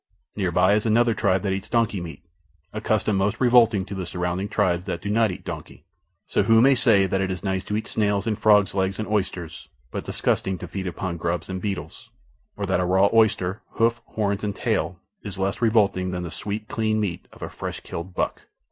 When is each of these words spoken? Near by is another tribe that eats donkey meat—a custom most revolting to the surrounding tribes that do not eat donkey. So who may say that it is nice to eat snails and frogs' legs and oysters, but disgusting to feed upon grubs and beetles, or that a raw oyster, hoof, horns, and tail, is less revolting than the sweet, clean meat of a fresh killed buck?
Near 0.35 0.51
by 0.51 0.73
is 0.73 0.87
another 0.87 1.13
tribe 1.13 1.43
that 1.43 1.53
eats 1.53 1.69
donkey 1.69 2.01
meat—a 2.01 2.81
custom 2.81 3.15
most 3.17 3.39
revolting 3.39 3.85
to 3.85 3.93
the 3.93 4.07
surrounding 4.07 4.49
tribes 4.49 4.85
that 4.85 4.99
do 5.03 5.11
not 5.11 5.29
eat 5.29 5.45
donkey. 5.45 5.85
So 6.25 6.41
who 6.41 6.59
may 6.59 6.73
say 6.73 7.05
that 7.05 7.21
it 7.21 7.29
is 7.29 7.43
nice 7.43 7.63
to 7.65 7.77
eat 7.77 7.85
snails 7.85 8.25
and 8.25 8.35
frogs' 8.35 8.73
legs 8.73 8.97
and 8.97 9.07
oysters, 9.07 9.69
but 9.91 10.03
disgusting 10.03 10.57
to 10.57 10.67
feed 10.67 10.87
upon 10.87 11.17
grubs 11.17 11.49
and 11.49 11.61
beetles, 11.61 12.09
or 12.57 12.65
that 12.65 12.79
a 12.79 12.83
raw 12.83 13.09
oyster, 13.13 13.61
hoof, 13.73 14.01
horns, 14.07 14.43
and 14.43 14.55
tail, 14.55 14.99
is 15.21 15.37
less 15.37 15.61
revolting 15.61 16.09
than 16.09 16.23
the 16.23 16.31
sweet, 16.31 16.67
clean 16.67 16.99
meat 16.99 17.27
of 17.31 17.43
a 17.43 17.49
fresh 17.51 17.79
killed 17.81 18.15
buck? 18.15 18.41